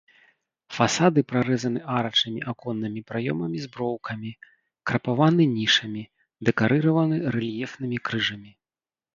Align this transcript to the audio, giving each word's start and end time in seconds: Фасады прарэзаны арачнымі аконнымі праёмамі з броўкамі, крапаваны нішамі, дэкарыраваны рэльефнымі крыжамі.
Фасады 0.75 1.19
прарэзаны 1.31 1.79
арачнымі 1.97 2.41
аконнымі 2.53 3.03
праёмамі 3.11 3.57
з 3.65 3.71
броўкамі, 3.75 4.31
крапаваны 4.93 5.43
нішамі, 5.57 6.03
дэкарыраваны 6.49 7.15
рэльефнымі 7.37 7.97
крыжамі. 8.11 8.51